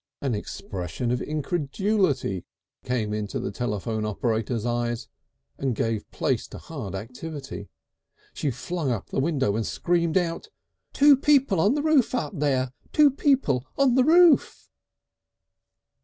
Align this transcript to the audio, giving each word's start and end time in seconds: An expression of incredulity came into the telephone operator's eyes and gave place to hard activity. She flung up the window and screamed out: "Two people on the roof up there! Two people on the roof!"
An 0.19 0.33
expression 0.33 1.11
of 1.11 1.21
incredulity 1.21 2.43
came 2.83 3.13
into 3.13 3.39
the 3.39 3.51
telephone 3.51 4.03
operator's 4.03 4.65
eyes 4.65 5.07
and 5.59 5.75
gave 5.75 6.09
place 6.09 6.47
to 6.47 6.57
hard 6.57 6.95
activity. 6.95 7.69
She 8.33 8.49
flung 8.49 8.89
up 8.89 9.11
the 9.11 9.19
window 9.19 9.55
and 9.55 9.63
screamed 9.63 10.17
out: 10.17 10.47
"Two 10.91 11.15
people 11.15 11.59
on 11.59 11.75
the 11.75 11.83
roof 11.83 12.15
up 12.15 12.33
there! 12.39 12.73
Two 12.91 13.11
people 13.11 13.67
on 13.77 13.93
the 13.93 14.03
roof!" 14.03 14.71